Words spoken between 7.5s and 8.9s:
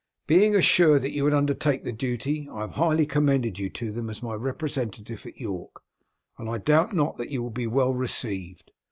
be well received.